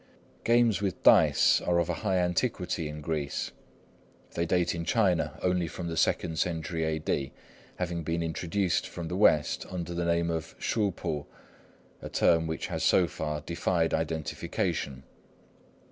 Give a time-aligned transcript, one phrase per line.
[0.43, 3.51] Games with dice are of a high antiquity in Greece;
[4.33, 7.31] they date in China only from the second century A.D.,
[7.75, 11.27] having been introduced from the West under the name of shu p'u,
[12.01, 15.03] a term which has so far defied identification.